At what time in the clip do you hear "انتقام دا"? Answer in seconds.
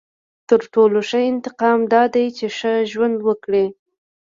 1.31-2.03